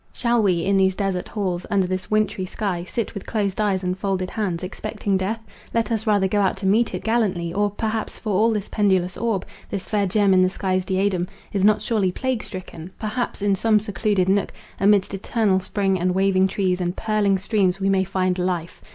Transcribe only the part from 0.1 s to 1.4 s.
Shall we, in these desart